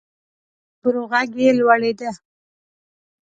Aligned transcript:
د 0.03 0.03
خبرو 0.75 1.01
غږ 1.11 1.29
یې 1.41 1.49
لوړیده. 1.59 2.09